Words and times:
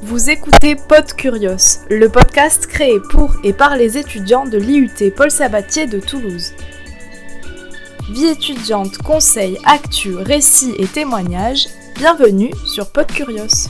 Vous 0.00 0.30
écoutez 0.30 0.76
Pod 0.76 1.12
Curios, 1.14 1.80
le 1.90 2.08
podcast 2.08 2.68
créé 2.68 3.00
pour 3.10 3.34
et 3.42 3.52
par 3.52 3.76
les 3.76 3.98
étudiants 3.98 4.46
de 4.46 4.56
l'IUT 4.56 5.12
Paul 5.16 5.28
Sabatier 5.28 5.86
de 5.86 5.98
Toulouse. 5.98 6.52
Vie 8.08 8.26
étudiante, 8.26 8.98
conseils, 8.98 9.58
actus, 9.64 10.14
récits 10.14 10.74
et 10.78 10.86
témoignages, 10.86 11.66
bienvenue 11.96 12.52
sur 12.64 12.92
Pod 12.92 13.06
Curios. 13.06 13.68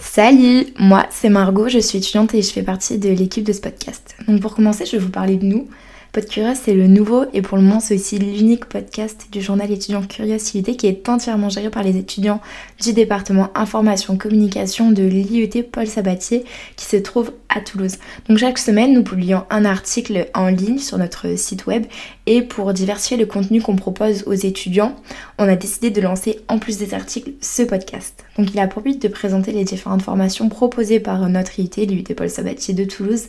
Salut, 0.00 0.66
moi 0.78 1.06
c'est 1.10 1.28
Margot, 1.28 1.68
je 1.68 1.80
suis 1.80 1.98
étudiante 1.98 2.34
et 2.34 2.42
je 2.42 2.52
fais 2.52 2.62
partie 2.62 2.98
de 2.98 3.08
l'équipe 3.08 3.44
de 3.44 3.52
ce 3.52 3.60
podcast. 3.60 4.14
Donc 4.28 4.40
pour 4.40 4.54
commencer, 4.54 4.86
je 4.86 4.92
vais 4.92 5.02
vous 5.02 5.10
parler 5.10 5.36
de 5.36 5.44
nous, 5.44 5.68
Podcurious, 6.12 6.56
c'est 6.62 6.74
le 6.74 6.88
nouveau 6.88 7.24
et 7.32 7.40
pour 7.40 7.56
le 7.56 7.64
moment 7.64 7.80
c'est 7.80 7.94
aussi 7.94 8.18
l'unique 8.18 8.66
podcast 8.66 9.28
du 9.32 9.40
journal 9.40 9.70
étudiant 9.70 10.02
Curiosité 10.02 10.76
qui 10.76 10.86
est 10.86 11.08
entièrement 11.08 11.48
géré 11.48 11.70
par 11.70 11.82
les 11.82 11.96
étudiants 11.96 12.42
du 12.82 12.92
département 12.92 13.48
information 13.54 14.18
communication 14.18 14.92
de 14.92 15.04
l'IET 15.04 15.62
Paul 15.62 15.86
Sabatier 15.86 16.44
qui 16.76 16.84
se 16.84 16.98
trouve 16.98 17.32
à 17.48 17.62
Toulouse. 17.62 17.96
Donc 18.28 18.36
chaque 18.36 18.58
semaine 18.58 18.92
nous 18.92 19.02
publions 19.02 19.44
un 19.48 19.64
article 19.64 20.28
en 20.34 20.48
ligne 20.48 20.76
sur 20.76 20.98
notre 20.98 21.38
site 21.38 21.64
web 21.64 21.86
et 22.26 22.42
pour 22.42 22.74
diversifier 22.74 23.16
le 23.16 23.24
contenu 23.24 23.62
qu'on 23.62 23.76
propose 23.76 24.24
aux 24.26 24.34
étudiants, 24.34 24.94
on 25.38 25.48
a 25.48 25.56
décidé 25.56 25.88
de 25.88 26.02
lancer 26.02 26.40
en 26.48 26.58
plus 26.58 26.76
des 26.76 26.92
articles 26.92 27.32
ce 27.40 27.62
podcast. 27.62 28.22
Donc 28.36 28.52
il 28.52 28.60
a 28.60 28.66
pour 28.66 28.82
but 28.82 29.00
de 29.00 29.08
présenter 29.08 29.52
les 29.52 29.64
différentes 29.64 30.02
formations 30.02 30.50
proposées 30.50 31.00
par 31.00 31.26
notre 31.30 31.58
IUT, 31.58 31.70
l'IUT 31.78 32.14
Paul 32.14 32.28
Sabatier 32.28 32.74
de 32.74 32.84
Toulouse 32.84 33.28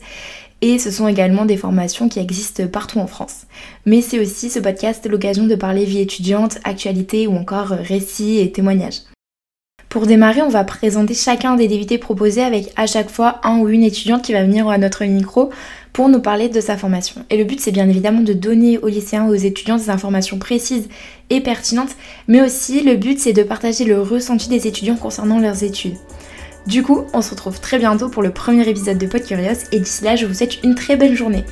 et 0.63 0.80
ce 0.80 0.91
sont 0.91 1.09
également 1.09 1.44
des 1.44 1.58
formations 1.58 2.08
qui 2.08 2.20
existent 2.20 2.66
partout 2.67 2.99
en 2.99 3.05
France. 3.05 3.48
Mais 3.85 3.99
c'est 3.99 4.20
aussi 4.20 4.49
ce 4.49 4.59
podcast 4.59 5.05
l'occasion 5.09 5.45
de 5.45 5.55
parler 5.55 5.84
vie 5.84 5.99
étudiante, 5.99 6.58
actualité 6.63 7.27
ou 7.27 7.35
encore 7.35 7.67
récits 7.67 8.40
et 8.40 8.49
témoignages. 8.49 9.02
Pour 9.90 10.07
démarrer, 10.07 10.41
on 10.41 10.48
va 10.48 10.63
présenter 10.63 11.16
chacun 11.16 11.55
des 11.55 11.68
DVT 11.68 11.98
proposés 11.98 12.44
avec 12.44 12.71
à 12.77 12.87
chaque 12.87 13.12
fois 13.12 13.41
un 13.43 13.60
ou 13.60 13.68
une 13.68 13.84
étudiante 13.84 14.24
qui 14.24 14.32
va 14.32 14.43
venir 14.43 14.70
à 14.70 14.77
notre 14.77 15.04
micro 15.04 15.49
pour 15.91 16.07
nous 16.07 16.21
parler 16.21 16.48
de 16.48 16.62
sa 16.62 16.77
formation. 16.77 17.26
Et 17.30 17.35
le 17.35 17.43
but, 17.43 17.59
c'est 17.59 17.74
bien 17.74 17.90
évidemment 17.90 18.21
de 18.21 18.32
donner 18.32 18.77
aux 18.77 18.87
lycéens, 18.87 19.27
aux 19.27 19.35
étudiants 19.35 19.77
des 19.77 19.90
informations 19.90 20.40
précises 20.40 20.87
et 21.30 21.41
pertinentes, 21.41 21.96
mais 22.30 22.41
aussi 22.41 22.84
le 22.84 22.96
but, 22.96 23.20
c'est 23.20 23.34
de 23.34 23.43
partager 23.43 23.84
le 23.84 24.02
ressenti 24.02 24.48
des 24.48 24.65
étudiants 24.65 24.96
concernant 24.96 25.40
leurs 25.40 25.63
études. 25.63 25.98
Du 26.65 26.81
coup, 26.81 27.05
on 27.13 27.21
se 27.21 27.31
retrouve 27.31 27.59
très 27.59 27.77
bientôt 27.77 28.09
pour 28.09 28.23
le 28.23 28.31
premier 28.31 28.67
épisode 28.67 28.97
de 28.97 29.05
Pod 29.05 29.23
Curious 29.23 29.65
et 29.71 29.79
d'ici 29.79 30.03
là, 30.03 30.15
je 30.15 30.25
vous 30.25 30.33
souhaite 30.33 30.63
une 30.63 30.75
très 30.75 30.95
belle 30.95 31.15
journée. 31.15 31.45